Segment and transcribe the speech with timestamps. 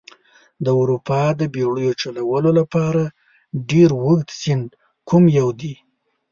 [0.63, 2.49] د اروپا د بیړیو چلولو
[3.69, 4.67] ډېر اوږد سیند
[5.07, 5.73] کوم یو دي؟